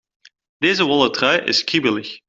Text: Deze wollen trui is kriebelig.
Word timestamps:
Deze 0.57 0.83
wollen 0.83 1.11
trui 1.11 1.37
is 1.51 1.63
kriebelig. 1.63 2.11